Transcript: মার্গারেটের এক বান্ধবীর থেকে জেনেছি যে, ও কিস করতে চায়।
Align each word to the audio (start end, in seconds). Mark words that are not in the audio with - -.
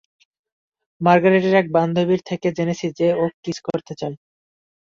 মার্গারেটের 1.01 1.55
এক 1.55 1.67
বান্ধবীর 1.71 2.21
থেকে 2.25 2.47
জেনেছি 2.57 2.87
যে, 2.99 3.07
ও 3.13 3.33
কিস 3.43 3.57
করতে 3.67 3.93
চায়। 3.95 4.15